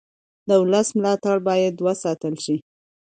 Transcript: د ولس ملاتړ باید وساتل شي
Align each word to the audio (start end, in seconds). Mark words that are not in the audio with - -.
د 0.47 0.49
ولس 0.61 0.87
ملاتړ 0.97 1.37
باید 1.49 1.75
وساتل 1.87 2.35
شي 2.43 2.55